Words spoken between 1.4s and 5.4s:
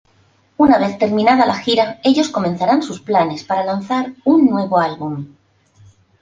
la gira, ellos comenzaran sus planes para lanzar una nuevo álbum.